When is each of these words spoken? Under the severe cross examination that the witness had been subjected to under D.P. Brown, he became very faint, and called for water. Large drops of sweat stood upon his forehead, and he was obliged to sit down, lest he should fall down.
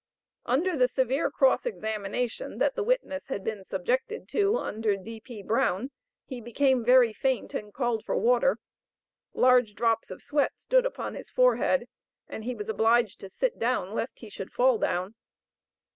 Under 0.47 0.75
the 0.75 0.87
severe 0.87 1.29
cross 1.29 1.63
examination 1.67 2.57
that 2.57 2.73
the 2.73 2.81
witness 2.83 3.27
had 3.27 3.43
been 3.43 3.63
subjected 3.63 4.27
to 4.29 4.57
under 4.57 4.97
D.P. 4.97 5.43
Brown, 5.43 5.91
he 6.25 6.41
became 6.41 6.83
very 6.83 7.13
faint, 7.13 7.53
and 7.53 7.71
called 7.71 8.03
for 8.03 8.17
water. 8.17 8.57
Large 9.35 9.75
drops 9.75 10.09
of 10.09 10.23
sweat 10.23 10.57
stood 10.57 10.87
upon 10.87 11.13
his 11.13 11.29
forehead, 11.29 11.87
and 12.27 12.43
he 12.43 12.55
was 12.55 12.67
obliged 12.67 13.19
to 13.19 13.29
sit 13.29 13.59
down, 13.59 13.93
lest 13.93 14.17
he 14.21 14.29
should 14.31 14.51
fall 14.51 14.79
down. 14.79 15.13